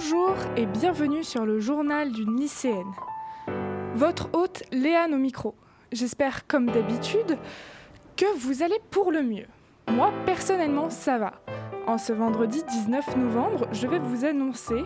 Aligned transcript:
Bonjour 0.00 0.36
et 0.56 0.64
bienvenue 0.64 1.24
sur 1.24 1.44
le 1.44 1.58
journal 1.58 2.12
d'une 2.12 2.38
lycéenne. 2.38 2.92
Votre 3.96 4.28
hôte 4.32 4.62
Léane 4.70 5.12
au 5.12 5.18
micro. 5.18 5.56
J'espère, 5.90 6.46
comme 6.46 6.66
d'habitude, 6.66 7.36
que 8.16 8.38
vous 8.38 8.62
allez 8.62 8.78
pour 8.92 9.10
le 9.10 9.24
mieux. 9.24 9.46
Moi, 9.88 10.12
personnellement, 10.24 10.88
ça 10.88 11.18
va. 11.18 11.32
En 11.88 11.98
ce 11.98 12.12
vendredi 12.12 12.62
19 12.62 13.16
novembre, 13.16 13.66
je 13.72 13.88
vais 13.88 13.98
vous 13.98 14.24
annoncer 14.24 14.84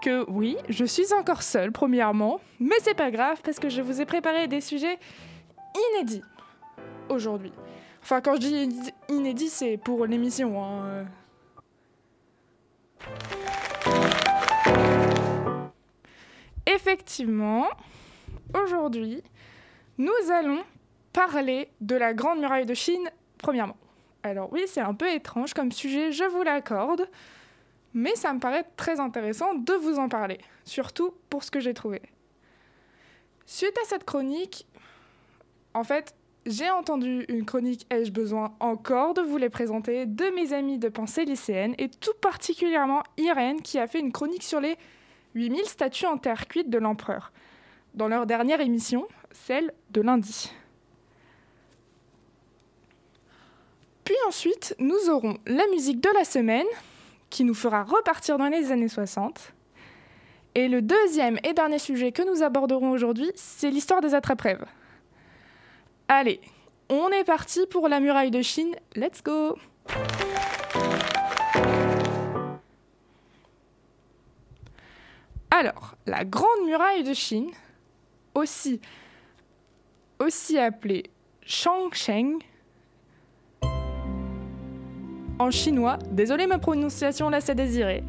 que 0.00 0.24
oui, 0.30 0.56
je 0.70 0.86
suis 0.86 1.12
encore 1.12 1.42
seule, 1.42 1.70
premièrement, 1.70 2.40
mais 2.60 2.76
c'est 2.80 2.96
pas 2.96 3.10
grave 3.10 3.42
parce 3.44 3.58
que 3.58 3.68
je 3.68 3.82
vous 3.82 4.00
ai 4.00 4.06
préparé 4.06 4.48
des 4.48 4.62
sujets 4.62 4.98
inédits 5.92 6.24
aujourd'hui. 7.10 7.52
Enfin, 8.02 8.22
quand 8.22 8.36
je 8.36 8.40
dis 8.40 8.92
inédit, 9.10 9.50
c'est 9.50 9.76
pour 9.76 10.06
l'émission. 10.06 10.64
Hein. 10.64 11.04
Effectivement, 16.68 17.66
aujourd'hui, 18.54 19.22
nous 19.96 20.12
allons 20.30 20.62
parler 21.14 21.70
de 21.80 21.96
la 21.96 22.12
Grande 22.12 22.40
Muraille 22.40 22.66
de 22.66 22.74
Chine, 22.74 23.08
premièrement. 23.38 23.76
Alors 24.22 24.52
oui, 24.52 24.64
c'est 24.66 24.82
un 24.82 24.92
peu 24.92 25.10
étrange 25.10 25.54
comme 25.54 25.72
sujet, 25.72 26.12
je 26.12 26.24
vous 26.24 26.42
l'accorde, 26.42 27.08
mais 27.94 28.14
ça 28.16 28.34
me 28.34 28.38
paraît 28.38 28.66
très 28.76 29.00
intéressant 29.00 29.54
de 29.54 29.72
vous 29.72 29.98
en 29.98 30.10
parler, 30.10 30.38
surtout 30.64 31.14
pour 31.30 31.42
ce 31.42 31.50
que 31.50 31.58
j'ai 31.58 31.72
trouvé. 31.72 32.02
Suite 33.46 33.78
à 33.82 33.86
cette 33.86 34.04
chronique, 34.04 34.66
en 35.72 35.84
fait, 35.84 36.14
j'ai 36.44 36.68
entendu 36.68 37.24
une 37.28 37.46
chronique 37.46 37.86
Ai-je 37.88 38.12
besoin 38.12 38.54
encore? 38.60 39.14
de 39.14 39.22
vous 39.22 39.38
les 39.38 39.48
présenter 39.48 40.04
de 40.04 40.26
mes 40.34 40.52
amis 40.52 40.76
de 40.76 40.90
pensée 40.90 41.24
lycéenne 41.24 41.74
et 41.78 41.88
tout 41.88 42.14
particulièrement 42.20 43.02
Irène 43.16 43.62
qui 43.62 43.78
a 43.78 43.86
fait 43.86 44.00
une 44.00 44.12
chronique 44.12 44.42
sur 44.42 44.60
les 44.60 44.76
8000 45.38 45.64
statues 45.66 46.06
en 46.06 46.18
terre 46.18 46.48
cuite 46.48 46.68
de 46.68 46.78
l'empereur 46.78 47.32
dans 47.94 48.08
leur 48.08 48.26
dernière 48.26 48.60
émission, 48.60 49.06
celle 49.30 49.72
de 49.90 50.00
lundi. 50.00 50.52
Puis 54.04 54.16
ensuite, 54.26 54.74
nous 54.78 55.10
aurons 55.10 55.38
la 55.46 55.66
musique 55.68 56.00
de 56.00 56.10
la 56.14 56.24
semaine 56.24 56.66
qui 57.30 57.44
nous 57.44 57.54
fera 57.54 57.84
repartir 57.84 58.38
dans 58.38 58.48
les 58.48 58.72
années 58.72 58.88
60. 58.88 59.52
Et 60.54 60.66
le 60.66 60.82
deuxième 60.82 61.38
et 61.44 61.52
dernier 61.52 61.78
sujet 61.78 62.10
que 62.10 62.22
nous 62.22 62.42
aborderons 62.42 62.90
aujourd'hui, 62.90 63.30
c'est 63.34 63.70
l'histoire 63.70 64.00
des 64.00 64.14
attrape-rêves. 64.14 64.64
Allez, 66.08 66.40
on 66.88 67.10
est 67.10 67.24
parti 67.24 67.66
pour 67.70 67.88
la 67.88 68.00
muraille 68.00 68.30
de 68.30 68.42
Chine. 68.42 68.74
Let's 68.96 69.22
go 69.22 69.56
Alors, 75.50 75.94
la 76.06 76.24
grande 76.24 76.66
muraille 76.66 77.04
de 77.04 77.14
Chine, 77.14 77.50
aussi, 78.34 78.80
appelée 80.58 81.04
Shangsheng, 81.42 82.38
en 85.38 85.50
chinois, 85.50 85.98
désolé 86.10 86.46
ma 86.46 86.58
prononciation 86.58 87.30
là 87.30 87.40
c'est 87.40 87.54
désiré, 87.54 88.04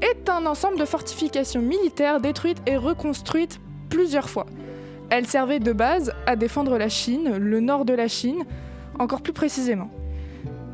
est 0.00 0.28
un 0.28 0.46
ensemble 0.46 0.78
de 0.78 0.84
fortifications 0.84 1.62
militaires 1.62 2.20
détruites 2.20 2.62
et 2.66 2.76
reconstruites 2.76 3.60
plusieurs 3.88 4.28
fois. 4.28 4.46
Elle 5.10 5.26
servait 5.26 5.60
de 5.60 5.72
base 5.72 6.12
à 6.26 6.34
défendre 6.36 6.78
la 6.78 6.88
Chine, 6.88 7.36
le 7.36 7.60
nord 7.60 7.84
de 7.84 7.92
la 7.92 8.08
Chine, 8.08 8.44
encore 8.98 9.22
plus 9.22 9.34
précisément. 9.34 9.90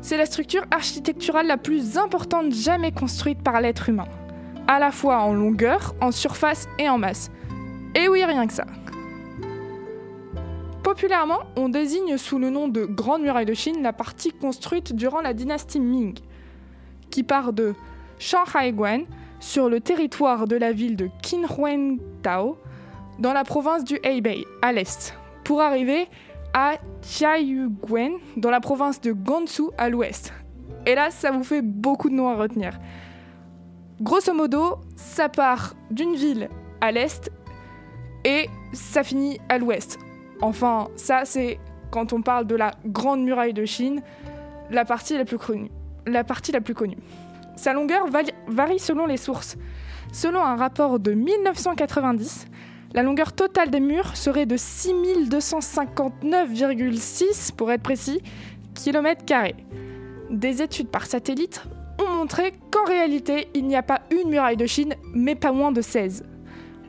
C'est 0.01 0.17
la 0.17 0.25
structure 0.25 0.63
architecturale 0.71 1.45
la 1.45 1.57
plus 1.57 1.97
importante 1.97 2.53
jamais 2.53 2.91
construite 2.91 3.43
par 3.43 3.59
l'être 3.61 3.89
humain, 3.89 4.07
à 4.69 4.77
la 4.77 4.91
fois 4.91 5.21
en 5.21 5.33
longueur, 5.33 5.95
en 5.99 6.11
surface 6.11 6.69
et 6.77 6.87
en 6.87 6.99
masse. 6.99 7.31
Et 7.95 8.07
oui, 8.07 8.23
rien 8.23 8.45
que 8.45 8.53
ça. 8.53 8.65
Populairement, 10.83 11.39
on 11.55 11.69
désigne 11.69 12.17
sous 12.17 12.37
le 12.37 12.51
nom 12.51 12.67
de 12.67 12.85
Grande 12.85 13.23
Muraille 13.23 13.47
de 13.47 13.55
Chine 13.55 13.81
la 13.81 13.93
partie 13.93 14.31
construite 14.31 14.93
durant 14.93 15.21
la 15.21 15.33
dynastie 15.33 15.79
Ming, 15.79 16.19
qui 17.09 17.23
part 17.23 17.51
de 17.51 17.73
Shanhaiguan 18.19 19.05
sur 19.39 19.69
le 19.69 19.79
territoire 19.79 20.47
de 20.47 20.55
la 20.55 20.71
ville 20.71 20.95
de 20.95 21.09
Qinhuangdao 21.23 22.59
dans 23.17 23.33
la 23.33 23.43
province 23.43 23.83
du 23.83 23.97
Hebei, 24.03 24.45
à 24.61 24.71
l'est, 24.71 25.15
pour 25.45 25.61
arriver 25.61 26.07
à 26.53 26.75
Jiayuguan, 27.01 28.19
dans 28.37 28.51
la 28.51 28.59
province 28.59 29.01
de 29.01 29.13
Gansu, 29.13 29.63
à 29.79 29.89
l'ouest. 29.89 30.31
Et 30.85 30.93
là, 30.93 31.09
ça 31.09 31.31
vous 31.31 31.43
fait 31.43 31.63
beaucoup 31.63 32.09
de 32.09 32.13
noms 32.13 32.29
à 32.29 32.35
retenir. 32.35 32.79
Grosso 34.01 34.33
modo, 34.33 34.77
ça 34.95 35.27
part 35.27 35.73
d'une 35.91 36.15
ville 36.15 36.47
à 36.79 36.89
l'est 36.91 37.29
et 38.23 38.47
ça 38.71 39.03
finit 39.03 39.41
à 39.49 39.57
l'ouest. 39.57 39.99
Enfin, 40.41 40.87
ça, 40.95 41.25
c'est 41.25 41.59
quand 41.91 42.13
on 42.13 42.21
parle 42.21 42.47
de 42.47 42.55
la 42.55 42.71
Grande 42.85 43.21
Muraille 43.21 43.53
de 43.53 43.65
Chine, 43.65 44.01
la 44.71 44.85
partie 44.85 45.17
la 45.17 45.25
plus 45.25 45.37
connue. 45.37 45.69
La 46.05 46.23
partie 46.23 46.53
la 46.53 46.61
plus 46.61 46.75
connue. 46.75 46.95
Sa 47.57 47.73
longueur 47.73 48.05
varie 48.47 48.79
selon 48.79 49.05
les 49.05 49.17
sources. 49.17 49.57
Selon 50.13 50.41
un 50.41 50.55
rapport 50.55 50.97
de 50.99 51.11
1990, 51.11 52.47
la 52.93 53.03
longueur 53.03 53.33
totale 53.33 53.69
des 53.69 53.81
murs 53.81 54.15
serait 54.15 54.45
de 54.45 54.55
6259,6 54.55 57.53
pour 57.53 57.69
être 57.71 57.83
précis 57.83 58.21
kilomètres 58.75 59.25
carrés. 59.25 59.57
Des 60.29 60.61
études 60.61 60.87
par 60.87 61.05
satellite 61.05 61.65
ont 61.99 62.15
montré 62.15 62.53
qu'en 62.71 62.85
réalité, 62.85 63.47
il 63.53 63.65
n'y 63.67 63.75
a 63.75 63.83
pas 63.83 64.01
une 64.11 64.29
muraille 64.29 64.57
de 64.57 64.65
Chine, 64.65 64.95
mais 65.13 65.35
pas 65.35 65.51
moins 65.51 65.71
de 65.71 65.81
16. 65.81 66.23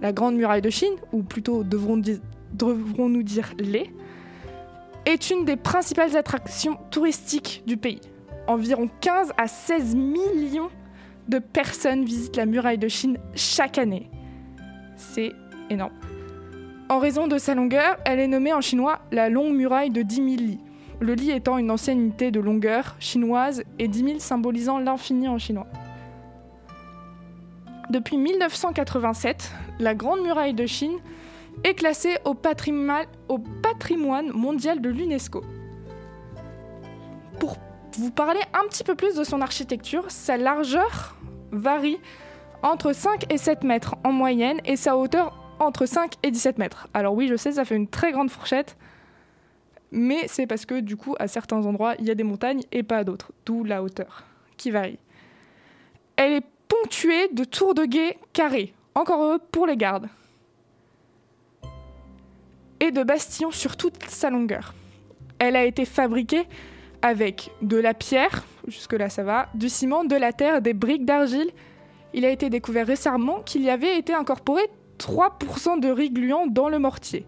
La 0.01 0.13
Grande 0.13 0.37
Muraille 0.37 0.63
de 0.63 0.71
Chine, 0.71 0.95
ou 1.13 1.23
plutôt 1.23 1.63
devrons-nous 1.63 3.23
dire 3.23 3.53
les, 3.59 3.91
est 5.07 5.31
une 5.31 5.45
des 5.45 5.57
principales 5.57 6.17
attractions 6.17 6.79
touristiques 6.91 7.63
du 7.67 7.77
pays. 7.77 8.01
Environ 8.47 8.89
15 9.01 9.33
à 9.37 9.47
16 9.47 9.95
millions 9.95 10.71
de 11.29 11.39
personnes 11.39 12.05
visitent 12.05 12.37
la 12.37 12.47
muraille 12.47 12.79
de 12.79 12.89
Chine 12.89 13.19
chaque 13.35 13.79
année. 13.79 14.11
C'est 14.97 15.33
énorme. 15.69 15.95
En 16.89 16.99
raison 16.99 17.29
de 17.29 17.39
sa 17.39 17.55
longueur, 17.55 17.99
elle 18.05 18.19
est 18.19 18.27
nommée 18.27 18.53
en 18.53 18.61
chinois 18.61 19.01
la 19.13 19.29
longue 19.29 19.55
muraille 19.55 19.91
de 19.91 20.03
10 20.03 20.17
000 20.17 20.27
lits. 20.39 20.61
Le 21.01 21.15
lit 21.15 21.31
étant 21.31 21.57
une 21.57 21.71
ancienne 21.71 22.01
unité 22.01 22.31
de 22.31 22.41
longueur 22.41 22.97
chinoise 22.99 23.63
et 23.79 23.89
10 23.89 24.05
000 24.05 24.19
symbolisant 24.19 24.79
l'infini 24.79 25.29
en 25.29 25.39
chinois. 25.39 25.67
Depuis 27.89 28.19
1987, 28.19 29.53
la 29.81 29.95
Grande 29.95 30.21
Muraille 30.21 30.55
de 30.55 30.67
Chine 30.67 30.99
est 31.65 31.75
classée 31.75 32.19
au 32.25 32.35
patrimoine, 32.35 33.07
au 33.29 33.39
patrimoine 33.39 34.31
mondial 34.31 34.81
de 34.81 34.91
l'UNESCO. 34.91 35.43
Pour 37.39 37.57
vous 37.99 38.11
parler 38.11 38.41
un 38.53 38.69
petit 38.69 38.85
peu 38.85 38.95
plus 38.95 39.17
de 39.17 39.25
son 39.25 39.41
architecture, 39.41 40.05
sa 40.09 40.37
largeur 40.37 41.17
varie 41.51 41.99
entre 42.63 42.93
5 42.93 43.33
et 43.33 43.39
7 43.39 43.65
mètres 43.65 43.97
en 44.05 44.13
moyenne 44.13 44.61
et 44.67 44.77
sa 44.77 44.97
hauteur 44.97 45.37
entre 45.59 45.87
5 45.87 46.15
et 46.23 46.31
17 46.31 46.59
mètres. 46.59 46.89
Alors 46.95 47.15
oui, 47.15 47.27
je 47.27 47.37
sais, 47.37 47.53
ça 47.53 47.65
fait 47.65 47.77
une 47.77 47.89
très 47.89 48.13
grande 48.13 48.31
fourchette, 48.31 48.77
mais 49.93 50.29
c'est 50.29 50.47
parce 50.47 50.67
que 50.67 50.81
du 50.81 50.97
coup, 50.97 51.15
à 51.19 51.29
certains 51.29 51.65
endroits, 51.67 51.95
il 51.99 52.07
y 52.07 52.11
a 52.11 52.15
des 52.15 52.25
montagnes 52.25 52.63
et 52.73 52.83
pas 52.83 52.99
à 52.99 53.05
d'autres, 53.05 53.33
d'où 53.45 53.65
la 53.65 53.83
hauteur 53.83 54.25
qui 54.57 54.71
varie. 54.71 54.99
Elle 56.17 56.33
est 56.33 56.47
ponctuée 56.69 57.29
de 57.33 57.45
tours 57.45 57.75
de 57.75 57.85
guet 57.85 58.19
carrés, 58.33 58.75
encore 58.95 59.23
heureux 59.23 59.41
pour 59.51 59.67
les 59.67 59.77
gardes, 59.77 60.09
et 62.81 62.91
de 62.91 63.03
bastions 63.03 63.51
sur 63.51 63.77
toute 63.77 64.03
sa 64.05 64.31
longueur. 64.31 64.75
Elle 65.39 65.57
a 65.57 65.65
été 65.65 65.85
fabriquée 65.85 66.45
avec 67.03 67.51
de 67.63 67.77
la 67.77 67.95
pierre, 67.95 68.45
jusque-là 68.69 69.09
ça 69.09 69.23
va, 69.23 69.49
du 69.55 69.69
ciment, 69.69 70.05
de 70.05 70.17
la 70.17 70.33
terre, 70.33 70.61
des 70.61 70.75
briques 70.75 71.05
d'argile. 71.05 71.51
Il 72.13 72.25
a 72.25 72.31
été 72.31 72.51
découvert 72.51 72.87
récemment 72.87 73.41
qu'il 73.41 73.63
y 73.63 73.71
avait 73.71 73.99
été 73.99 74.13
incorporé 74.13 74.63
3% 74.99 75.81
de 75.81 75.89
riz 75.89 76.11
gluant 76.11 76.47
dans 76.47 76.69
le 76.69 76.79
mortier, 76.79 77.25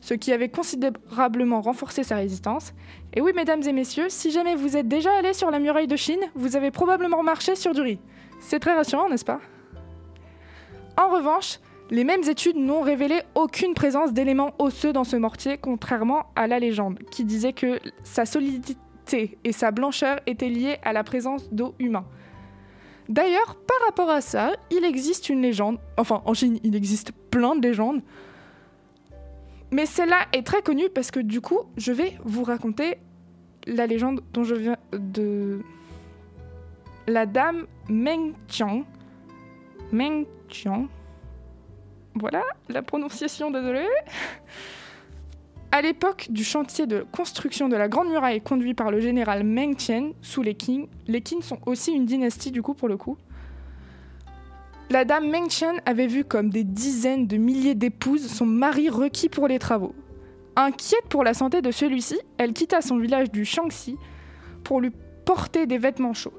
ce 0.00 0.14
qui 0.14 0.32
avait 0.32 0.48
considérablement 0.48 1.60
renforcé 1.60 2.04
sa 2.04 2.16
résistance. 2.16 2.72
Et 3.14 3.20
oui, 3.20 3.32
mesdames 3.34 3.62
et 3.62 3.72
messieurs, 3.72 4.06
si 4.08 4.30
jamais 4.30 4.54
vous 4.54 4.76
êtes 4.76 4.88
déjà 4.88 5.12
allés 5.18 5.34
sur 5.34 5.50
la 5.50 5.58
muraille 5.58 5.86
de 5.86 5.96
Chine, 5.96 6.20
vous 6.34 6.56
avez 6.56 6.70
probablement 6.70 7.22
marché 7.22 7.54
sur 7.54 7.74
du 7.74 7.80
riz. 7.80 7.98
C'est 8.40 8.60
très 8.60 8.74
rassurant, 8.74 9.08
n'est-ce 9.08 9.24
pas? 9.24 9.40
En 10.96 11.08
revanche, 11.08 11.58
les 11.90 12.04
mêmes 12.04 12.22
études 12.28 12.56
n'ont 12.56 12.82
révélé 12.82 13.20
aucune 13.34 13.74
présence 13.74 14.12
d'éléments 14.12 14.54
osseux 14.58 14.92
dans 14.92 15.04
ce 15.04 15.16
mortier, 15.16 15.58
contrairement 15.58 16.26
à 16.36 16.46
la 16.46 16.58
légende, 16.58 16.98
qui 17.10 17.24
disait 17.24 17.52
que 17.52 17.80
sa 18.04 18.26
solidité 18.26 19.38
et 19.42 19.52
sa 19.52 19.70
blancheur 19.72 20.20
étaient 20.26 20.48
liées 20.48 20.78
à 20.82 20.92
la 20.92 21.02
présence 21.02 21.52
d'eau 21.52 21.74
humaine. 21.78 22.04
D'ailleurs, 23.08 23.56
par 23.56 23.86
rapport 23.86 24.08
à 24.08 24.20
ça, 24.20 24.52
il 24.70 24.84
existe 24.84 25.28
une 25.28 25.42
légende, 25.42 25.78
enfin 25.96 26.22
en 26.26 26.32
Chine 26.32 26.60
il 26.62 26.76
existe 26.76 27.10
plein 27.30 27.56
de 27.56 27.66
légendes, 27.66 28.02
mais 29.72 29.86
celle-là 29.86 30.26
est 30.32 30.46
très 30.46 30.62
connue 30.62 30.88
parce 30.94 31.10
que 31.10 31.20
du 31.20 31.40
coup 31.40 31.60
je 31.76 31.92
vais 31.92 32.18
vous 32.24 32.42
raconter 32.42 32.98
la 33.66 33.86
légende 33.86 34.22
dont 34.32 34.44
je 34.44 34.54
viens 34.54 34.76
de... 34.92 35.60
La 37.06 37.26
dame 37.26 37.66
Meng 37.88 38.34
Qiang, 38.46 38.84
Meng 39.90 40.26
Qiang. 40.48 40.86
Voilà 42.14 42.42
la 42.68 42.82
prononciation, 42.82 43.50
désolé. 43.50 43.86
À 45.72 45.82
l'époque 45.82 46.28
du 46.30 46.42
chantier 46.42 46.86
de 46.86 47.06
construction 47.12 47.68
de 47.68 47.76
la 47.76 47.88
Grande 47.88 48.08
Muraille 48.08 48.40
conduit 48.40 48.74
par 48.74 48.90
le 48.90 49.00
général 49.00 49.44
Meng 49.44 49.76
Tian 49.76 50.12
sous 50.20 50.42
les 50.42 50.54
Qing, 50.54 50.88
les 51.06 51.20
Qing 51.20 51.42
sont 51.42 51.58
aussi 51.66 51.92
une 51.92 52.06
dynastie 52.06 52.50
du 52.50 52.62
coup 52.62 52.74
pour 52.74 52.88
le 52.88 52.96
coup. 52.96 53.16
La 54.92 55.04
dame 55.04 55.30
Meng 55.30 55.46
Tian 55.46 55.74
avait 55.86 56.08
vu 56.08 56.24
comme 56.24 56.50
des 56.50 56.64
dizaines 56.64 57.28
de 57.28 57.36
milliers 57.36 57.76
d'épouses 57.76 58.26
son 58.26 58.44
mari 58.44 58.88
requis 58.88 59.28
pour 59.28 59.46
les 59.46 59.60
travaux. 59.60 59.94
Inquiète 60.56 61.04
pour 61.08 61.22
la 61.22 61.32
santé 61.32 61.62
de 61.62 61.70
celui-ci, 61.70 62.18
elle 62.38 62.52
quitta 62.52 62.80
son 62.80 62.98
village 62.98 63.30
du 63.30 63.44
Shaanxi 63.44 63.96
pour 64.64 64.80
lui 64.80 64.90
porter 65.24 65.66
des 65.66 65.78
vêtements 65.78 66.12
chauds. 66.12 66.34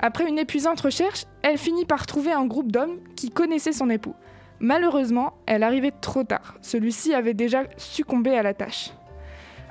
Après 0.00 0.28
une 0.28 0.40
épuisante 0.40 0.80
recherche, 0.80 1.26
elle 1.42 1.56
finit 1.56 1.84
par 1.84 2.04
trouver 2.06 2.32
un 2.32 2.46
groupe 2.46 2.72
d'hommes 2.72 2.98
qui 3.14 3.30
connaissaient 3.30 3.70
son 3.70 3.88
époux. 3.90 4.16
Malheureusement, 4.58 5.34
elle 5.46 5.62
arrivait 5.62 5.92
trop 5.92 6.24
tard. 6.24 6.56
Celui-ci 6.62 7.14
avait 7.14 7.32
déjà 7.32 7.62
succombé 7.76 8.36
à 8.36 8.42
la 8.42 8.54
tâche. 8.54 8.90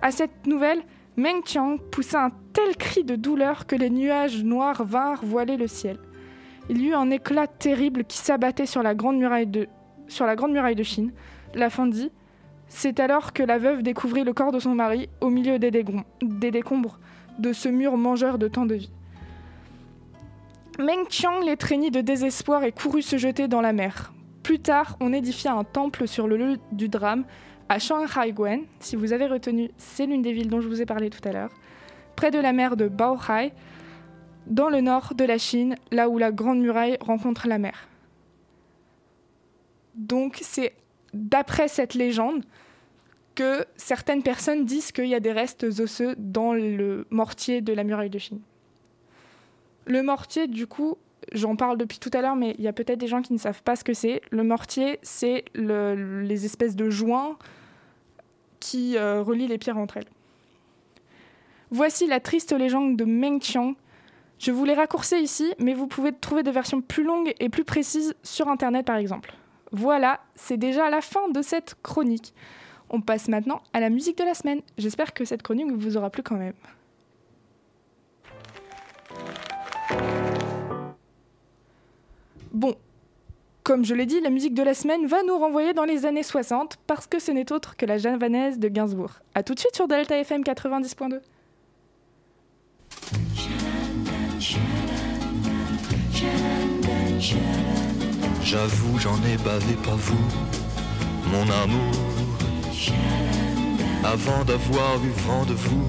À 0.01 0.11
cette 0.11 0.47
nouvelle, 0.47 0.81
Meng 1.17 1.43
Qiang 1.43 1.77
poussa 1.91 2.23
un 2.23 2.31
tel 2.53 2.77
cri 2.77 3.03
de 3.03 3.17
douleur 3.17 3.67
que 3.67 3.75
les 3.75 3.89
nuages 3.89 4.45
noirs 4.45 4.85
vinrent 4.85 5.25
voiler 5.25 5.57
le 5.57 5.67
ciel. 5.67 5.99
Il 6.69 6.81
y 6.81 6.87
eut 6.87 6.93
un 6.93 7.09
éclat 7.09 7.47
terrible 7.47 8.05
qui 8.05 8.17
s'abattait 8.17 8.65
sur 8.65 8.83
la 8.83 8.95
grande 8.95 9.17
muraille 9.17 9.47
de, 9.47 9.67
sur 10.07 10.25
la 10.25 10.35
grande 10.35 10.53
muraille 10.53 10.75
de 10.75 10.83
Chine. 10.83 11.11
La. 11.53 11.69
C'est 12.67 12.99
alors 12.99 13.33
que 13.33 13.43
la 13.43 13.59
veuve 13.59 13.83
découvrit 13.83 14.23
le 14.23 14.33
corps 14.33 14.51
de 14.51 14.59
son 14.59 14.73
mari 14.73 15.09
au 15.21 15.29
milieu 15.29 15.59
des, 15.59 15.69
décombres 15.71 16.99
de 17.37 17.53
ce 17.53 17.69
mur 17.69 17.97
mangeur 17.97 18.37
de 18.37 18.47
tant 18.47 18.65
de 18.65 18.75
vie. 18.75 18.91
Meng 20.79 21.05
Qiang 21.07 21.43
l'étreignit 21.45 21.91
de 21.91 22.01
désespoir 22.01 22.63
et 22.63 22.71
courut 22.71 23.03
se 23.03 23.17
jeter 23.17 23.47
dans 23.47 23.61
la 23.61 23.73
mer. 23.73 24.11
Plus 24.41 24.59
tard, 24.59 24.97
on 24.99 25.13
édifia 25.13 25.53
un 25.53 25.63
temple 25.63 26.07
sur 26.07 26.27
le 26.27 26.35
lieu 26.35 26.57
du 26.71 26.89
drame 26.89 27.25
à 27.69 27.77
Shanghai-Guen. 27.77 28.61
Si 28.79 28.95
vous 28.95 29.13
avez 29.13 29.27
retenu, 29.27 29.69
c'est 29.77 30.07
l'une 30.07 30.23
des 30.23 30.33
villes 30.33 30.49
dont 30.49 30.61
je 30.61 30.67
vous 30.67 30.81
ai 30.81 30.85
parlé 30.85 31.11
tout 31.11 31.25
à 31.27 31.31
l'heure, 31.31 31.51
près 32.15 32.31
de 32.31 32.39
la 32.39 32.53
mer 32.53 32.75
de 32.75 32.87
Baohai, 32.87 33.53
dans 34.47 34.69
le 34.69 34.81
nord 34.81 35.13
de 35.15 35.25
la 35.25 35.37
Chine, 35.37 35.75
là 35.91 36.09
où 36.09 36.17
la 36.17 36.31
Grande 36.31 36.59
Muraille 36.59 36.97
rencontre 37.01 37.47
la 37.47 37.57
mer. 37.57 37.87
Donc 39.95 40.39
c'est 40.41 40.73
d'après 41.13 41.67
cette 41.67 41.93
légende 41.93 42.43
que 43.35 43.65
certaines 43.77 44.23
personnes 44.23 44.65
disent 44.65 44.91
qu'il 44.91 45.07
y 45.07 45.15
a 45.15 45.19
des 45.19 45.31
restes 45.31 45.63
osseux 45.63 46.15
dans 46.17 46.53
le 46.53 47.07
mortier 47.09 47.61
de 47.61 47.73
la 47.73 47.83
muraille 47.83 48.09
de 48.09 48.19
Chine. 48.19 48.41
Le 49.85 50.03
mortier, 50.03 50.47
du 50.47 50.67
coup, 50.67 50.97
j'en 51.31 51.55
parle 51.55 51.77
depuis 51.77 51.99
tout 51.99 52.11
à 52.13 52.21
l'heure, 52.21 52.35
mais 52.35 52.55
il 52.57 52.63
y 52.63 52.67
a 52.67 52.73
peut-être 52.73 52.99
des 52.99 53.07
gens 53.07 53.21
qui 53.21 53.33
ne 53.33 53.37
savent 53.37 53.63
pas 53.63 53.75
ce 53.75 53.83
que 53.83 53.93
c'est. 53.93 54.21
Le 54.31 54.43
mortier, 54.43 54.99
c'est 55.01 55.45
le, 55.53 56.21
les 56.21 56.45
espèces 56.45 56.75
de 56.75 56.89
joints 56.89 57.37
qui 58.59 58.97
euh, 58.97 59.21
relient 59.21 59.47
les 59.47 59.57
pierres 59.57 59.77
entre 59.77 59.97
elles. 59.97 60.09
Voici 61.71 62.07
la 62.07 62.19
triste 62.19 62.53
légende 62.53 62.95
de 62.95 63.03
Meng 63.03 63.39
Qiang. 63.39 63.75
Je 64.43 64.51
vous 64.51 64.65
l'ai 64.65 64.73
raccourci 64.73 65.15
ici, 65.21 65.53
mais 65.57 65.73
vous 65.73 65.87
pouvez 65.87 66.11
trouver 66.11 66.43
des 66.43 66.51
versions 66.51 66.81
plus 66.81 67.05
longues 67.05 67.33
et 67.39 67.47
plus 67.47 67.63
précises 67.63 68.13
sur 68.23 68.49
Internet 68.49 68.85
par 68.85 68.97
exemple. 68.97 69.33
Voilà, 69.71 70.19
c'est 70.35 70.57
déjà 70.57 70.89
la 70.89 70.99
fin 70.99 71.29
de 71.29 71.41
cette 71.41 71.75
chronique. 71.81 72.33
On 72.89 72.99
passe 72.99 73.29
maintenant 73.29 73.61
à 73.71 73.79
la 73.79 73.89
musique 73.89 74.17
de 74.17 74.25
la 74.25 74.33
semaine. 74.33 74.59
J'espère 74.77 75.13
que 75.13 75.23
cette 75.23 75.43
chronique 75.43 75.71
vous 75.71 75.95
aura 75.95 76.09
plu 76.09 76.23
quand 76.23 76.35
même. 76.35 76.55
Bon, 82.51 82.75
comme 83.63 83.85
je 83.85 83.95
l'ai 83.95 84.05
dit, 84.05 84.19
la 84.19 84.29
musique 84.29 84.55
de 84.55 84.63
la 84.63 84.73
semaine 84.73 85.05
va 85.05 85.23
nous 85.23 85.37
renvoyer 85.37 85.71
dans 85.71 85.85
les 85.85 86.05
années 86.05 86.21
60 86.21 86.79
parce 86.85 87.07
que 87.07 87.19
ce 87.19 87.31
n'est 87.31 87.53
autre 87.53 87.77
que 87.77 87.85
la 87.85 87.97
javanaise 87.97 88.59
de 88.59 88.67
Gainsbourg. 88.67 89.21
A 89.35 89.43
tout 89.43 89.53
de 89.53 89.59
suite 89.59 89.77
sur 89.77 89.87
Delta 89.87 90.17
FM 90.17 90.41
90.2. 90.41 91.21
J'avoue, 98.43 98.99
j'en 98.99 99.15
ai 99.23 99.37
bavé 99.37 99.75
pas 99.81 99.95
vous, 99.95 100.27
mon 101.31 101.43
amour. 101.43 101.93
Avant 104.03 104.43
d'avoir 104.43 104.97
eu 105.05 105.11
vent 105.25 105.45
de 105.45 105.53
vous, 105.53 105.87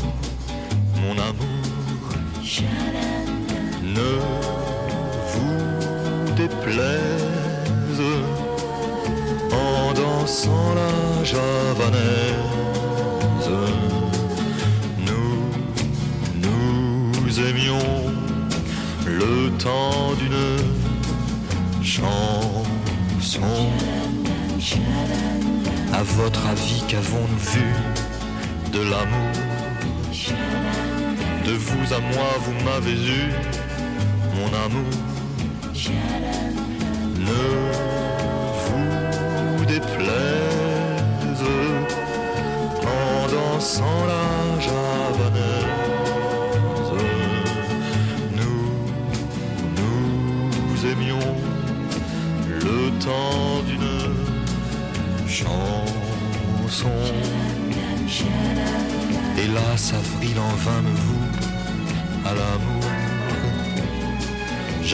mon 1.02 1.12
amour. 1.12 1.64
Ne 3.82 4.18
vous 5.32 6.32
déplaise 6.36 8.02
en 9.50 9.92
dansant 9.92 10.74
la 10.76 11.24
javanaise. 11.24 12.04
Nous, 15.06 15.36
nous 16.42 17.40
aimions 17.40 18.12
le 19.06 19.50
temps 19.58 20.14
d'une 20.20 20.83
chanson. 21.84 23.40
À 25.92 26.02
votre 26.02 26.46
avis, 26.46 26.82
qu'avons-nous 26.88 27.38
vu 27.38 27.72
de 28.72 28.80
l'amour? 28.80 29.32
De 31.46 31.52
vous 31.52 31.92
à 31.92 32.00
moi, 32.00 32.30
vous 32.40 32.64
m'avez 32.64 32.94
eu, 32.94 33.30
mon 34.34 34.48
amour. 34.64 34.94
Ne 37.18 37.44
vous 38.64 39.64
déplaise 39.66 41.44
en 42.82 43.28
dansant 43.28 44.00
la 44.06 44.23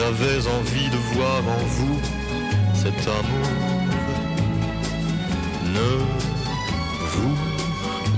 J'avais 0.00 0.46
envie 0.46 0.88
de 0.88 0.96
voir 1.12 1.42
en 1.46 1.64
vous 1.76 2.00
cet 2.72 3.00
amour. 3.06 3.50
Ne 5.76 5.92
vous 7.12 7.36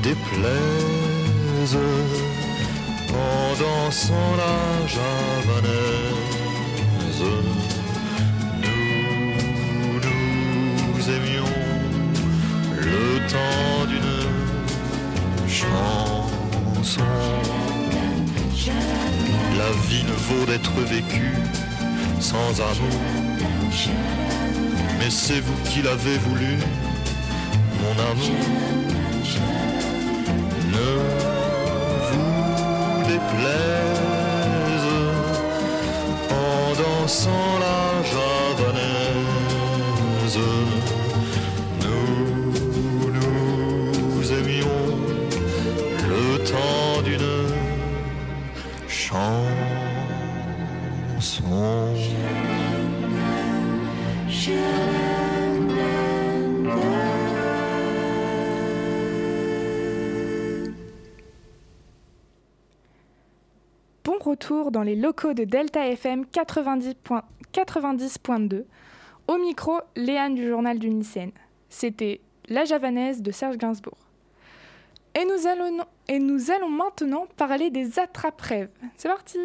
déplaise 0.01 1.77
en 3.11 3.55
dansant 3.63 4.31
la 4.43 4.59
javanaise. 4.87 5.73
Nous, 8.63 9.99
nous 10.95 11.05
aimions 11.17 11.55
le 12.81 13.03
temps 13.27 13.87
d'une 13.89 14.29
chanson. 15.49 17.03
La 19.59 19.71
vie 19.89 20.05
ne 20.05 20.17
vaut 20.29 20.47
d'être 20.47 20.77
vécue 20.83 21.37
sans 22.23 22.61
amour. 22.61 22.99
Mais 24.99 25.11
c'est 25.11 25.41
vous 25.41 25.61
qui 25.69 25.83
l'avez 25.83 26.19
voulu, 26.19 26.57
mon 27.81 27.95
amour. 28.11 28.45
Ne 30.77 30.91
vous 32.09 33.03
déplaise 33.13 34.89
en 36.31 36.65
dansant 36.83 37.51
la 37.65 37.72
dans 64.51 64.83
les 64.83 64.97
locaux 64.97 65.35
de 65.35 65.45
Delta 65.45 65.87
FM 65.87 66.25
90.2. 66.25 66.95
90.2. 67.53 68.65
Au 69.29 69.39
micro, 69.39 69.79
Léane 69.95 70.35
du 70.35 70.49
journal 70.49 70.79
du 70.79 70.89
lycéenne. 70.89 71.31
C'était 71.69 72.21
La 72.49 72.65
Javanaise 72.65 73.23
de 73.23 73.31
Serge 73.31 73.57
Gainsbourg. 73.57 73.99
Et 75.15 75.25
nous 75.25 75.47
allons, 75.47 75.85
et 76.09 76.19
nous 76.19 76.51
allons 76.51 76.71
maintenant 76.71 77.27
parler 77.37 77.71
des 77.71 77.99
attrape-rêves. 77.99 78.71
C'est 78.97 79.09
parti 79.09 79.39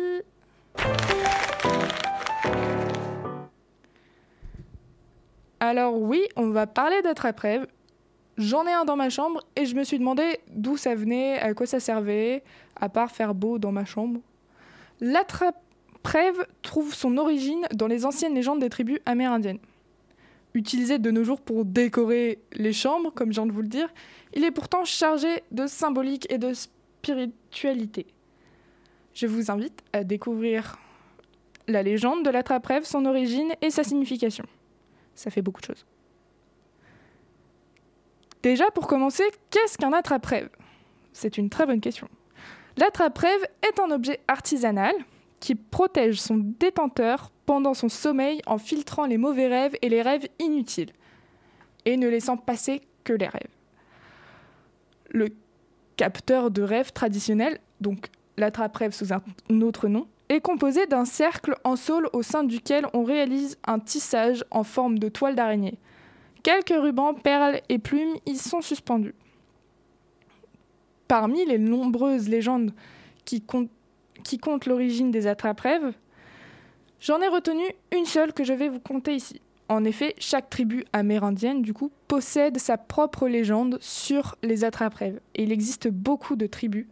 Alors 5.59 5.99
oui, 5.99 6.23
on 6.35 6.49
va 6.49 6.65
parler 6.65 7.01
d'attrape-rêve. 7.03 7.67
J'en 8.37 8.65
ai 8.65 8.71
un 8.71 8.85
dans 8.85 8.95
ma 8.95 9.09
chambre 9.09 9.41
et 9.55 9.65
je 9.65 9.75
me 9.75 9.83
suis 9.83 9.99
demandé 9.99 10.39
d'où 10.49 10.77
ça 10.77 10.95
venait, 10.95 11.39
à 11.39 11.53
quoi 11.53 11.65
ça 11.65 11.79
servait, 11.79 12.43
à 12.75 12.89
part 12.89 13.11
faire 13.11 13.35
beau 13.35 13.59
dans 13.59 13.71
ma 13.71 13.85
chambre. 13.85 14.21
L'attrape-rêve 14.99 16.45
trouve 16.61 16.93
son 16.93 17.17
origine 17.17 17.67
dans 17.73 17.87
les 17.87 18.05
anciennes 18.05 18.35
légendes 18.35 18.59
des 18.59 18.69
tribus 18.69 18.99
amérindiennes. 19.05 19.59
Utilisé 20.53 20.97
de 20.97 21.11
nos 21.11 21.23
jours 21.23 21.41
pour 21.41 21.65
décorer 21.65 22.39
les 22.53 22.73
chambres, 22.73 23.11
comme 23.11 23.29
je 23.29 23.39
viens 23.39 23.45
de 23.45 23.51
vous 23.51 23.61
le 23.61 23.67
dire, 23.67 23.93
il 24.33 24.43
est 24.43 24.51
pourtant 24.51 24.85
chargé 24.85 25.43
de 25.51 25.67
symbolique 25.67 26.25
et 26.31 26.37
de 26.37 26.53
spiritualité. 26.53 28.07
Je 29.13 29.27
vous 29.27 29.51
invite 29.51 29.83
à 29.93 30.03
découvrir 30.03 30.77
la 31.67 31.83
légende 31.83 32.23
de 32.23 32.29
l'attrape-rêve, 32.29 32.85
son 32.85 33.05
origine 33.05 33.53
et 33.61 33.69
sa 33.69 33.83
signification. 33.83 34.45
Ça 35.15 35.29
fait 35.29 35.41
beaucoup 35.41 35.61
de 35.61 35.65
choses. 35.65 35.85
Déjà, 38.41 38.69
pour 38.71 38.87
commencer, 38.87 39.23
qu'est-ce 39.49 39.77
qu'un 39.77 39.93
attrape-rêve? 39.93 40.49
C'est 41.11 41.37
une 41.37 41.49
très 41.49 41.65
bonne 41.65 41.81
question. 41.81 42.07
L'attrape-rêve 42.77 43.47
est 43.63 43.79
un 43.79 43.89
objet 43.89 44.19
artisanal 44.27 44.93
qui 45.39 45.55
protège 45.55 46.21
son 46.21 46.37
détenteur 46.37 47.31
pendant 47.45 47.73
son 47.73 47.89
sommeil 47.89 48.41
en 48.45 48.59
filtrant 48.59 49.05
les 49.05 49.17
mauvais 49.17 49.47
rêves 49.47 49.75
et 49.81 49.89
les 49.89 50.01
rêves 50.01 50.27
inutiles, 50.39 50.91
et 51.85 51.97
ne 51.97 52.07
laissant 52.07 52.37
passer 52.37 52.81
que 53.03 53.13
les 53.13 53.27
rêves. 53.27 53.49
Le 55.09 55.29
capteur 55.95 56.51
de 56.51 56.61
rêve 56.61 56.91
traditionnel, 56.91 57.59
donc 57.81 58.09
l'attrape-rêve 58.37 58.91
sous 58.91 59.11
un 59.11 59.21
autre 59.61 59.87
nom, 59.87 60.07
est 60.29 60.41
composé 60.41 60.85
d'un 60.85 61.05
cercle 61.05 61.55
en 61.63 61.75
saule 61.75 62.09
au 62.13 62.21
sein 62.21 62.43
duquel 62.43 62.85
on 62.93 63.03
réalise 63.03 63.57
un 63.65 63.79
tissage 63.79 64.43
en 64.51 64.63
forme 64.63 64.99
de 64.99 65.09
toile 65.09 65.35
d'araignée. 65.35 65.79
Quelques 66.43 66.75
rubans, 66.77 67.13
perles 67.13 67.61
et 67.69 67.79
plumes 67.79 68.15
y 68.25 68.35
sont 68.35 68.61
suspendus. 68.61 69.15
Parmi 71.07 71.45
les 71.45 71.57
nombreuses 71.57 72.27
légendes 72.27 72.73
qui, 73.25 73.41
comptent, 73.41 74.65
l'origine 74.65 75.11
des 75.11 75.27
attrape-rêves, 75.27 75.93
j'en 76.99 77.21
ai 77.21 77.27
retenu 77.27 77.63
une 77.91 78.05
seule 78.05 78.33
que 78.33 78.43
je 78.43 78.53
vais 78.53 78.69
vous 78.69 78.79
conter 78.79 79.15
ici. 79.15 79.41
En 79.69 79.83
effet, 79.83 80.15
chaque 80.17 80.49
tribu 80.49 80.85
amérindienne, 80.93 81.61
du 81.61 81.73
coup, 81.73 81.91
possède 82.07 82.57
sa 82.57 82.77
propre 82.77 83.27
légende 83.27 83.77
sur 83.81 84.35
les 84.41 84.63
attrape-rêves. 84.63 85.19
Et 85.35 85.43
il 85.43 85.51
existe 85.51 85.89
beaucoup 85.89 86.35
de 86.35 86.47
tribus 86.47 86.87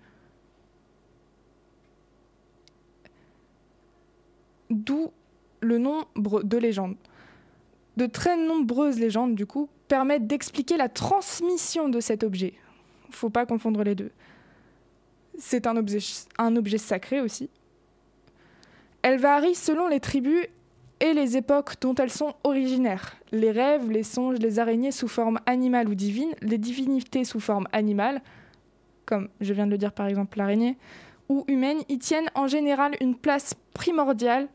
d'où 4.70 5.12
le 5.62 5.78
nombre 5.78 6.44
de 6.44 6.58
légendes. 6.58 6.98
De 7.98 8.06
très 8.08 8.36
nombreuses 8.36 9.00
légendes, 9.00 9.36
du 9.36 9.46
coup, 9.46 9.70
permettent 9.88 10.28
d'expliquer 10.28 10.76
la 10.76 10.90
transmission 10.90 11.88
de 11.88 12.00
cet 12.00 12.24
objet. 12.24 12.54
Faut 13.12 13.30
pas 13.30 13.46
confondre 13.46 13.84
les 13.84 13.96
deux. 13.96 14.12
C'est 15.38 15.68
un 15.68 15.76
objet, 15.76 16.78
sacré 16.78 17.22
aussi. 17.22 17.50
Elle 19.02 19.20
varie 19.20 19.56
selon 19.56 19.88
les 19.88 20.00
tribus 20.00 20.48
et 21.00 21.14
les 21.14 21.38
époques 21.38 21.80
dont 21.82 21.94
elles 21.96 22.12
sont 22.12 22.36
originaires. 22.44 23.16
Les 23.32 23.52
rêves, 23.52 23.92
les 23.92 24.04
songes, 24.04 24.38
les 24.40 24.60
araignées 24.60 24.92
sous 24.92 25.08
forme 25.08 25.40
animale 25.46 25.90
ou 25.90 25.96
divine, 25.96 26.34
les 26.42 26.58
divinités 26.58 27.26
sous 27.26 27.40
forme 27.40 27.68
animale, 27.72 28.22
comme 29.06 29.30
je 29.42 29.54
viens 29.54 29.66
de 29.66 29.72
le 29.72 29.78
dire 29.78 29.92
par 29.92 30.08
exemple 30.08 30.38
l'araignée, 30.38 30.78
ou 31.28 31.44
humaine, 31.48 31.80
y 31.90 32.00
tiennent 32.00 32.30
en 32.34 32.48
général 32.48 32.96
une 33.02 33.16
place 33.16 33.56
primordiale 33.74 34.48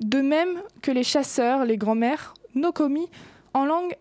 de 0.00 0.20
même 0.20 0.60
que 0.82 0.90
les 0.90 1.04
chasseurs, 1.04 1.64
les 1.64 1.76
grands-mères, 1.76 2.34
nokomi 2.54 3.08
en 3.52 3.64
langue 3.64 3.96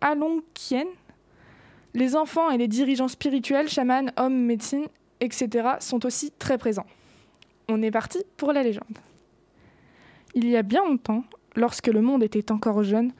alonquienne, 0.00 0.88
les 1.96 2.14
enfants 2.14 2.50
et 2.50 2.58
les 2.58 2.68
dirigeants 2.68 3.08
spirituels, 3.08 3.68
chamans, 3.68 4.10
hommes, 4.18 4.44
médecine, 4.44 4.86
etc., 5.20 5.68
sont 5.80 6.04
aussi 6.04 6.30
très 6.38 6.58
présents. 6.58 6.86
On 7.68 7.80
est 7.80 7.90
parti 7.90 8.18
pour 8.36 8.52
la 8.52 8.62
légende. 8.62 8.98
Il 10.34 10.46
y 10.46 10.58
a 10.58 10.62
bien 10.62 10.84
longtemps, 10.84 11.24
lorsque 11.56 11.86
le 11.86 12.02
monde 12.02 12.22
était 12.22 12.52
encore 12.52 12.82
jeune, 12.82 13.12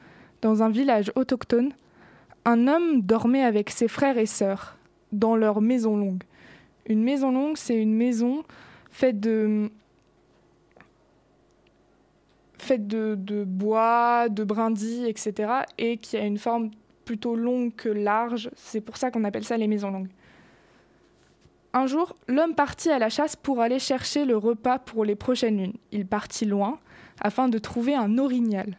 dans 0.43 0.61
un 0.61 0.69
village 0.69 1.11
autochtone, 1.15 1.73
un 2.45 2.67
homme 2.67 3.01
dormait 3.01 3.43
avec 3.43 3.71
ses 3.71 3.87
frères 3.87 4.19
et 4.19 4.27
sœurs 4.27 4.77
dans 5.11 5.35
leur 5.35 5.59
maison 5.59 5.97
longue. 5.97 6.23
Une 6.85 7.03
maison 7.03 7.31
longue, 7.31 7.57
c'est 7.57 7.81
une 7.81 7.95
maison 7.95 8.43
faite 8.91 9.19
de 9.19 9.71
faite 12.59 12.87
de, 12.87 13.43
bois, 13.43 14.29
de 14.29 14.43
brindilles, 14.43 15.07
etc. 15.07 15.51
et 15.79 15.97
qui 15.97 16.15
a 16.15 16.25
une 16.25 16.37
forme 16.37 16.69
plutôt 17.07 17.35
longue 17.35 17.73
que 17.73 17.89
large. 17.89 18.51
C'est 18.55 18.81
pour 18.81 18.97
ça 18.97 19.09
qu'on 19.09 19.23
appelle 19.23 19.45
ça 19.45 19.57
les 19.57 19.67
maisons 19.67 19.89
longues. 19.89 20.09
Un 21.73 21.87
jour, 21.87 22.15
l'homme 22.27 22.53
partit 22.53 22.89
à 22.91 22.99
la 22.99 23.09
chasse 23.09 23.35
pour 23.35 23.61
aller 23.61 23.79
chercher 23.79 24.25
le 24.25 24.35
repas 24.35 24.77
pour 24.77 25.05
les 25.05 25.15
prochaines 25.15 25.57
lunes. 25.57 25.77
Il 25.91 26.05
partit 26.05 26.45
loin 26.45 26.79
afin 27.21 27.47
de 27.47 27.57
trouver 27.57 27.95
un 27.95 28.17
orignal. 28.17 28.75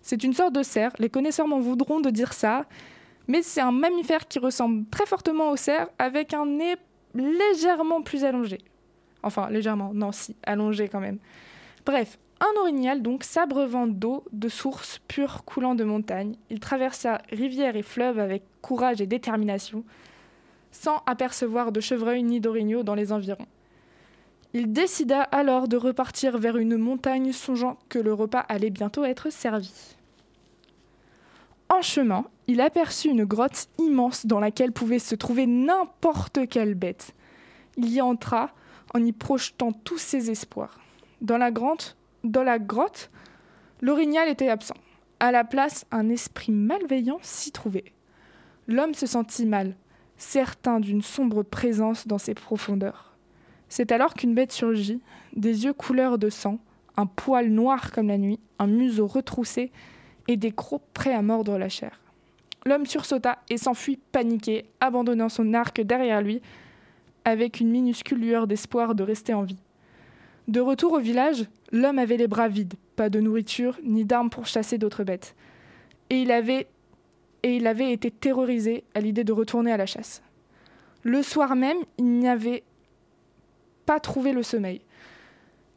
C'est 0.00 0.22
une 0.22 0.32
sorte 0.32 0.54
de 0.54 0.62
cerf, 0.62 0.92
les 0.98 1.08
connaisseurs 1.08 1.48
m'en 1.48 1.60
voudront 1.60 2.00
de 2.00 2.10
dire 2.10 2.34
ça, 2.34 2.66
mais 3.26 3.42
c'est 3.42 3.62
un 3.62 3.72
mammifère 3.72 4.28
qui 4.28 4.38
ressemble 4.38 4.86
très 4.90 5.06
fortement 5.06 5.50
au 5.50 5.56
cerf 5.56 5.88
avec 5.98 6.34
un 6.34 6.46
nez 6.46 6.76
légèrement 7.14 8.02
plus 8.02 8.22
allongé. 8.24 8.58
Enfin, 9.22 9.48
légèrement, 9.48 9.92
non, 9.94 10.12
si, 10.12 10.36
allongé 10.44 10.88
quand 10.88 11.00
même. 11.00 11.18
Bref, 11.86 12.18
un 12.40 12.60
orignal, 12.60 13.02
donc, 13.02 13.24
s'abreuvant 13.24 13.86
d'eau 13.86 14.24
de 14.32 14.48
sources 14.48 15.00
pures 15.08 15.44
coulant 15.44 15.74
de 15.74 15.84
montagne, 15.84 16.36
il 16.50 16.60
traversa 16.60 17.22
rivières 17.30 17.76
et 17.76 17.82
fleuves 17.82 18.18
avec 18.18 18.42
courage 18.60 19.00
et 19.00 19.06
détermination, 19.06 19.84
sans 20.72 21.02
apercevoir 21.06 21.72
de 21.72 21.80
chevreuils 21.80 22.22
ni 22.22 22.40
d'orignaux 22.40 22.82
dans 22.82 22.94
les 22.94 23.12
environs. 23.12 23.46
Il 24.52 24.72
décida 24.72 25.22
alors 25.22 25.68
de 25.68 25.76
repartir 25.76 26.38
vers 26.38 26.56
une 26.56 26.76
montagne, 26.76 27.32
songeant 27.32 27.78
que 27.88 27.98
le 27.98 28.12
repas 28.12 28.44
allait 28.48 28.70
bientôt 28.70 29.04
être 29.04 29.30
servi. 29.30 29.96
En 31.68 31.82
chemin, 31.82 32.26
il 32.46 32.60
aperçut 32.60 33.08
une 33.08 33.24
grotte 33.24 33.68
immense 33.78 34.26
dans 34.26 34.38
laquelle 34.38 34.72
pouvait 34.72 34.98
se 34.98 35.14
trouver 35.14 35.46
n'importe 35.46 36.48
quelle 36.48 36.74
bête. 36.74 37.14
Il 37.76 37.92
y 37.92 38.00
entra 38.00 38.50
en 38.94 39.04
y 39.04 39.12
projetant 39.12 39.72
tous 39.72 39.98
ses 39.98 40.30
espoirs. 40.30 40.78
Dans 41.20 41.38
la 41.38 41.50
grotte, 41.50 41.96
dans 42.24 42.42
la 42.42 42.58
grotte, 42.58 43.10
l'orignal 43.80 44.28
était 44.28 44.48
absent. 44.48 44.74
À 45.20 45.30
la 45.30 45.44
place, 45.44 45.86
un 45.90 46.08
esprit 46.08 46.52
malveillant 46.52 47.18
s'y 47.22 47.52
trouvait. 47.52 47.92
L'homme 48.66 48.94
se 48.94 49.06
sentit 49.06 49.46
mal, 49.46 49.76
certain 50.16 50.80
d'une 50.80 51.02
sombre 51.02 51.42
présence 51.42 52.06
dans 52.06 52.18
ses 52.18 52.34
profondeurs. 52.34 53.14
C'est 53.68 53.92
alors 53.92 54.14
qu'une 54.14 54.34
bête 54.34 54.52
surgit, 54.52 55.00
des 55.36 55.64
yeux 55.64 55.72
couleur 55.72 56.18
de 56.18 56.30
sang, 56.30 56.58
un 56.96 57.06
poil 57.06 57.48
noir 57.48 57.92
comme 57.92 58.08
la 58.08 58.18
nuit, 58.18 58.40
un 58.58 58.66
museau 58.66 59.06
retroussé 59.06 59.70
et 60.28 60.36
des 60.36 60.52
crocs 60.52 60.82
prêts 60.94 61.14
à 61.14 61.22
mordre 61.22 61.58
la 61.58 61.68
chair. 61.68 62.00
L'homme 62.66 62.86
sursauta 62.86 63.38
et 63.50 63.58
s'enfuit 63.58 63.98
paniqué, 64.12 64.64
abandonnant 64.80 65.28
son 65.28 65.52
arc 65.52 65.80
derrière 65.82 66.22
lui, 66.22 66.40
avec 67.26 67.60
une 67.60 67.70
minuscule 67.70 68.18
lueur 68.18 68.46
d'espoir 68.46 68.94
de 68.94 69.02
rester 69.02 69.34
en 69.34 69.42
vie. 69.42 69.58
De 70.48 70.60
retour 70.60 70.92
au 70.92 70.98
village, 70.98 71.46
l'homme 71.72 71.98
avait 71.98 72.16
les 72.16 72.28
bras 72.28 72.48
vides, 72.48 72.74
pas 72.96 73.08
de 73.08 73.20
nourriture 73.20 73.78
ni 73.82 74.04
d'armes 74.04 74.30
pour 74.30 74.46
chasser 74.46 74.78
d'autres 74.78 75.04
bêtes. 75.04 75.34
Et 76.10 76.20
il 76.22 76.30
avait 76.30 76.68
et 77.42 77.56
il 77.56 77.66
avait 77.66 77.92
été 77.92 78.10
terrorisé 78.10 78.84
à 78.94 79.00
l'idée 79.00 79.22
de 79.22 79.32
retourner 79.32 79.70
à 79.70 79.76
la 79.76 79.84
chasse. 79.84 80.22
Le 81.02 81.22
soir 81.22 81.56
même, 81.56 81.76
il 81.98 82.06
n'y 82.06 82.28
avait 82.28 82.62
pas 83.84 84.00
trouvé 84.00 84.32
le 84.32 84.42
sommeil. 84.42 84.80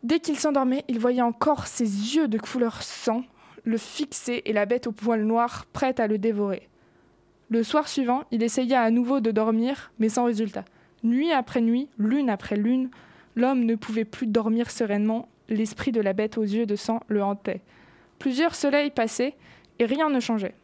Dès 0.01 0.21
qu'il 0.21 0.39
s'endormait, 0.39 0.85
il 0.87 0.97
voyait 0.97 1.21
encore 1.21 1.67
ses 1.67 1.83
yeux 1.83 2.29
de 2.29 2.37
couleur 2.37 2.81
sang 2.81 3.23
le 3.65 3.77
fixer 3.77 4.43
et 4.45 4.53
la 4.53 4.65
bête 4.65 4.87
au 4.87 4.93
poil 4.93 5.25
noir 5.25 5.65
prête 5.73 5.99
à 5.99 6.07
le 6.07 6.17
dévorer. 6.17 6.69
Le 7.49 7.63
soir 7.63 7.89
suivant, 7.89 8.23
il 8.31 8.41
essaya 8.43 8.81
à 8.81 8.91
nouveau 8.91 9.19
de 9.19 9.31
dormir, 9.31 9.91
mais 9.99 10.07
sans 10.07 10.23
résultat. 10.23 10.63
Nuit 11.03 11.33
après 11.33 11.59
nuit, 11.59 11.89
lune 11.97 12.29
après 12.29 12.55
lune, 12.55 12.89
L'homme 13.37 13.65
ne 13.65 13.75
pouvait 13.75 14.03
plus 14.03 14.25
dormir 14.25 14.71
sereinement, 14.71 15.29
l'esprit 15.47 15.91
de 15.91 16.01
la 16.01 16.13
bête 16.13 16.39
aux 16.39 16.43
yeux 16.43 16.65
de 16.65 16.75
sang 16.75 17.01
le 17.07 17.23
hantait. 17.23 17.61
Plusieurs 18.17 18.55
soleils 18.55 18.89
passaient 18.89 19.35
et 19.77 19.85
rien 19.85 20.09
ne 20.09 20.19
changeait. 20.19 20.55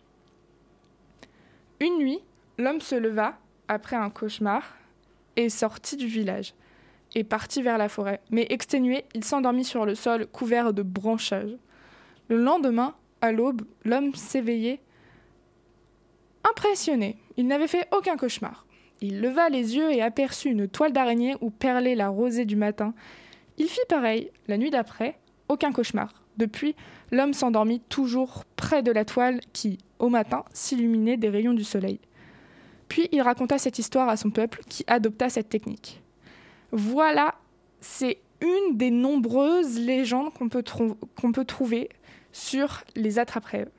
Une 1.80 2.00
nuit, 2.00 2.20
l'homme 2.58 2.82
se 2.82 2.96
leva, 2.96 3.38
après 3.68 3.96
un 3.96 4.10
cauchemar, 4.10 4.76
et 5.36 5.50
sortit 5.50 5.98
du 5.98 6.08
village, 6.08 6.56
et 7.14 7.24
partit 7.24 7.62
vers 7.62 7.78
la 7.78 7.90
forêt. 7.90 8.22
Mais 8.32 8.48
exténué, 8.50 9.06
il 9.14 9.24
s'endormit 9.24 9.66
sur 9.66 9.86
le 9.86 9.94
sol 9.94 10.26
couvert 10.26 10.74
de 10.74 10.82
branchages. 10.82 11.56
Le 12.28 12.38
lendemain, 12.38 12.96
à 13.22 13.32
l'aube, 13.32 13.62
l'homme 13.86 14.16
s'éveillait 14.16 14.80
impressionné. 16.50 17.18
Il 17.38 17.46
n'avait 17.46 17.68
fait 17.68 17.88
aucun 17.96 18.18
cauchemar. 18.18 18.66
Il 19.04 19.20
leva 19.20 19.50
les 19.50 19.76
yeux 19.76 19.92
et 19.92 20.02
aperçut 20.02 20.50
une 20.50 20.70
toile 20.70 20.94
d'araignée 20.94 21.36
où 21.42 21.50
perlait 21.50 21.94
la 21.94 22.08
rosée 22.08 22.46
du 22.46 22.56
matin. 22.56 22.94
Il 23.58 23.68
fit 23.68 23.82
pareil, 23.90 24.32
la 24.48 24.58
nuit 24.58 24.72
d'après, 24.72 25.20
aucun 25.50 25.74
cauchemar. 25.74 26.24
Depuis, 26.38 26.74
l'homme 27.12 27.34
s'endormit 27.34 27.82
toujours 27.82 28.46
près 28.56 28.82
de 28.82 28.94
la 28.94 29.04
toile 29.04 29.42
qui, 29.52 29.78
au 30.00 30.08
matin, 30.08 30.46
s'illuminait 30.54 31.18
des 31.18 31.28
rayons 31.28 31.54
du 31.54 31.66
soleil. 31.66 32.00
Puis 32.88 33.10
il 33.12 33.22
raconta 33.22 33.58
cette 33.58 33.78
histoire 33.78 34.08
à 34.08 34.16
son 34.16 34.32
peuple 34.32 34.62
qui 34.70 34.86
adopta 34.88 35.28
cette 35.28 35.50
technique. 35.50 36.02
Voilà, 36.72 37.36
c'est 37.82 38.20
une 38.40 38.78
des 38.78 38.90
nombreuses 38.90 39.78
légendes 39.80 40.32
qu'on 40.34 40.48
peut, 40.48 41.44
trouver 41.44 41.90
sur 42.32 42.86
les 42.96 43.20
attrape-rêves. 43.20 43.70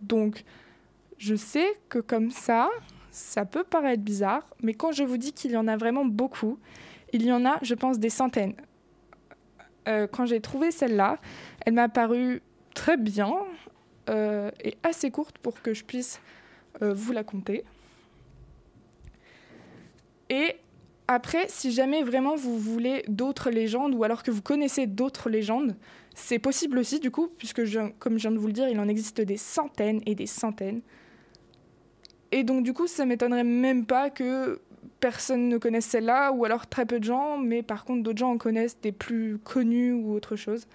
Donc, 0.00 0.42
je 1.18 1.34
sais 1.34 1.76
que 1.90 1.98
comme 1.98 2.30
ça, 2.30 2.70
ça 3.14 3.44
peut 3.44 3.62
paraître 3.62 4.02
bizarre, 4.02 4.42
mais 4.60 4.74
quand 4.74 4.90
je 4.90 5.04
vous 5.04 5.18
dis 5.18 5.32
qu'il 5.32 5.52
y 5.52 5.56
en 5.56 5.68
a 5.68 5.76
vraiment 5.76 6.04
beaucoup, 6.04 6.58
il 7.12 7.24
y 7.24 7.32
en 7.32 7.46
a, 7.46 7.58
je 7.62 7.74
pense, 7.74 8.00
des 8.00 8.10
centaines. 8.10 8.56
Euh, 9.86 10.08
quand 10.08 10.26
j'ai 10.26 10.40
trouvé 10.40 10.72
celle-là, 10.72 11.20
elle 11.64 11.74
m'a 11.74 11.88
paru 11.88 12.42
très 12.74 12.96
bien 12.96 13.32
euh, 14.10 14.50
et 14.64 14.76
assez 14.82 15.12
courte 15.12 15.38
pour 15.38 15.62
que 15.62 15.74
je 15.74 15.84
puisse 15.84 16.20
euh, 16.82 16.92
vous 16.92 17.12
la 17.12 17.22
conter. 17.22 17.64
Et 20.28 20.56
après, 21.06 21.46
si 21.46 21.70
jamais 21.70 22.02
vraiment 22.02 22.34
vous 22.34 22.58
voulez 22.58 23.04
d'autres 23.06 23.50
légendes 23.50 23.94
ou 23.94 24.02
alors 24.02 24.24
que 24.24 24.32
vous 24.32 24.42
connaissez 24.42 24.88
d'autres 24.88 25.30
légendes, 25.30 25.76
c'est 26.16 26.40
possible 26.40 26.78
aussi 26.78 26.98
du 26.98 27.12
coup, 27.12 27.28
puisque 27.38 27.62
comme 28.00 28.18
je 28.18 28.22
viens 28.22 28.32
de 28.32 28.38
vous 28.38 28.48
le 28.48 28.52
dire, 28.52 28.68
il 28.68 28.80
en 28.80 28.88
existe 28.88 29.20
des 29.20 29.36
centaines 29.36 30.00
et 30.04 30.16
des 30.16 30.26
centaines. 30.26 30.82
Et 32.34 32.42
donc 32.42 32.64
du 32.64 32.72
coup, 32.72 32.88
ça 32.88 33.06
m'étonnerait 33.06 33.44
même 33.44 33.86
pas 33.86 34.10
que 34.10 34.60
personne 34.98 35.48
ne 35.48 35.56
connaisse 35.56 35.84
celle-là, 35.84 36.32
ou 36.32 36.44
alors 36.44 36.66
très 36.66 36.84
peu 36.84 36.98
de 36.98 37.04
gens, 37.04 37.38
mais 37.38 37.62
par 37.62 37.84
contre 37.84 38.02
d'autres 38.02 38.18
gens 38.18 38.32
en 38.32 38.38
connaissent 38.38 38.76
des 38.80 38.90
plus 38.90 39.38
connus 39.38 39.92
ou 39.92 40.12
autre 40.12 40.34
chose. 40.34 40.66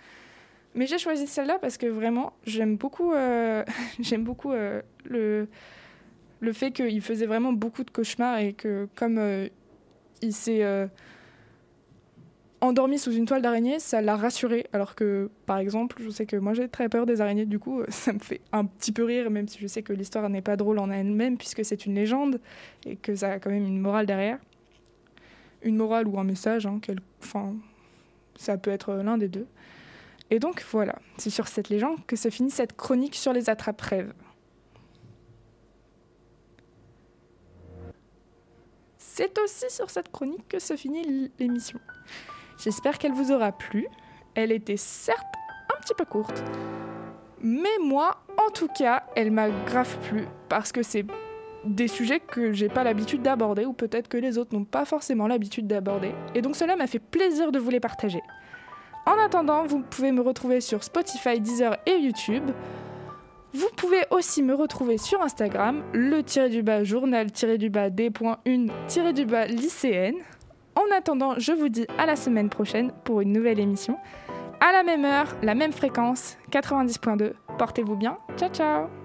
Mais 0.73 0.87
j'ai 0.87 0.97
choisi 0.97 1.27
celle-là 1.27 1.59
parce 1.59 1.77
que 1.77 1.85
vraiment, 1.85 2.31
j'aime 2.45 2.77
beaucoup, 2.77 3.11
euh, 3.11 3.65
beaucoup 4.19 4.53
euh, 4.53 4.81
le, 5.03 5.49
le 6.39 6.53
fait 6.53 6.71
qu'il 6.71 7.01
faisait 7.01 7.25
vraiment 7.25 7.51
beaucoup 7.51 7.83
de 7.83 7.91
cauchemars 7.91 8.39
et 8.39 8.53
que 8.53 8.87
comme 8.95 9.17
euh, 9.17 9.49
il 10.21 10.31
s'est 10.31 10.63
endormi 12.61 12.99
sous 12.99 13.11
une 13.11 13.25
toile 13.25 13.41
d'araignée, 13.41 13.79
ça 13.79 14.01
l'a 14.01 14.15
rassuré. 14.15 14.67
Alors 14.73 14.95
que, 14.95 15.29
par 15.45 15.57
exemple, 15.57 15.97
je 16.01 16.09
sais 16.09 16.25
que 16.25 16.35
moi 16.35 16.53
j'ai 16.53 16.67
très 16.67 16.89
peur 16.89 17.05
des 17.05 17.21
araignées, 17.21 17.45
du 17.45 17.59
coup, 17.59 17.83
ça 17.89 18.13
me 18.13 18.19
fait 18.19 18.41
un 18.51 18.65
petit 18.65 18.91
peu 18.91 19.03
rire, 19.03 19.29
même 19.29 19.47
si 19.47 19.59
je 19.59 19.67
sais 19.67 19.83
que 19.83 19.93
l'histoire 19.93 20.29
n'est 20.29 20.41
pas 20.41 20.55
drôle 20.55 20.79
en 20.79 20.89
elle-même, 20.89 21.37
puisque 21.37 21.63
c'est 21.63 21.85
une 21.85 21.95
légende 21.95 22.39
et 22.85 22.95
que 22.95 23.15
ça 23.15 23.33
a 23.33 23.39
quand 23.39 23.49
même 23.49 23.65
une 23.65 23.79
morale 23.79 24.05
derrière. 24.05 24.39
Une 25.61 25.75
morale 25.75 26.07
ou 26.07 26.19
un 26.19 26.23
message, 26.23 26.65
hein, 26.65 26.79
enfin, 27.21 27.53
ça 28.35 28.57
peut 28.57 28.71
être 28.71 28.93
l'un 28.93 29.17
des 29.17 29.27
deux. 29.27 29.47
Et 30.31 30.39
donc 30.39 30.63
voilà, 30.71 30.99
c'est 31.17 31.31
sur 31.31 31.47
cette 31.47 31.69
légende 31.69 32.05
que 32.05 32.15
se 32.15 32.29
finit 32.29 32.51
cette 32.51 32.77
chronique 32.77 33.15
sur 33.15 33.33
les 33.33 33.49
attrape-rêves. 33.49 34.13
C'est 38.97 39.37
aussi 39.39 39.69
sur 39.69 39.89
cette 39.89 40.11
chronique 40.11 40.47
que 40.47 40.59
se 40.59 40.77
finit 40.77 41.29
l'émission. 41.39 41.79
J'espère 42.63 42.97
qu'elle 42.97 43.13
vous 43.13 43.31
aura 43.31 43.51
plu. 43.51 43.87
Elle 44.35 44.51
était 44.51 44.77
certes 44.77 45.25
un 45.75 45.79
petit 45.81 45.93
peu 45.93 46.05
courte, 46.05 46.43
mais 47.41 47.77
moi, 47.81 48.17
en 48.37 48.51
tout 48.51 48.67
cas, 48.67 49.03
elle 49.15 49.31
m'a 49.31 49.49
grave 49.49 49.97
plu 50.09 50.27
parce 50.49 50.71
que 50.71 50.83
c'est 50.83 51.05
des 51.65 51.87
sujets 51.87 52.19
que 52.19 52.51
j'ai 52.51 52.69
pas 52.69 52.83
l'habitude 52.83 53.21
d'aborder 53.21 53.65
ou 53.65 53.73
peut-être 53.73 54.07
que 54.07 54.17
les 54.17 54.37
autres 54.37 54.53
n'ont 54.55 54.65
pas 54.65 54.85
forcément 54.85 55.27
l'habitude 55.27 55.67
d'aborder. 55.67 56.13
Et 56.35 56.41
donc 56.41 56.55
cela 56.55 56.75
m'a 56.75 56.87
fait 56.87 56.99
plaisir 56.99 57.51
de 57.51 57.59
vous 57.59 57.69
les 57.69 57.79
partager. 57.79 58.21
En 59.05 59.17
attendant, 59.17 59.65
vous 59.65 59.81
pouvez 59.81 60.11
me 60.11 60.21
retrouver 60.21 60.61
sur 60.61 60.83
Spotify, 60.83 61.39
Deezer 61.39 61.77
et 61.85 61.95
YouTube. 61.95 62.51
Vous 63.53 63.69
pouvez 63.75 64.03
aussi 64.11 64.43
me 64.43 64.53
retrouver 64.53 64.97
sur 64.97 65.21
Instagram, 65.21 65.83
le 65.93 66.21
tiré 66.21 66.49
du 66.49 66.61
bas 66.61 66.83
journal 66.83 67.31
tiré 67.31 67.57
du 67.57 67.69
bas 67.69 67.89
d.1 67.89 68.69
tiré 68.87 69.13
du 69.13 69.25
bas 69.25 69.47
lycéenne. 69.47 70.17
En 70.79 70.95
attendant, 70.95 71.33
je 71.37 71.51
vous 71.51 71.67
dis 71.67 71.85
à 71.97 72.05
la 72.05 72.15
semaine 72.15 72.49
prochaine 72.49 72.91
pour 73.03 73.19
une 73.19 73.33
nouvelle 73.33 73.59
émission. 73.59 73.97
À 74.61 74.71
la 74.71 74.83
même 74.83 75.03
heure, 75.03 75.35
la 75.41 75.53
même 75.53 75.73
fréquence, 75.73 76.37
90.2. 76.51 77.33
Portez-vous 77.57 77.97
bien. 77.97 78.17
Ciao 78.37 78.49
ciao 78.49 78.98